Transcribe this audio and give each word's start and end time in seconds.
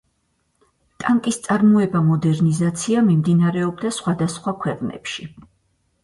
ტანკის 1.01 1.35
წარმოება 1.47 1.99
მოდერნიზაცია 2.07 3.03
მიმდინარეობდა 3.09 3.91
სხვადასხვა 3.99 4.55
ქვეყნებში. 4.65 5.27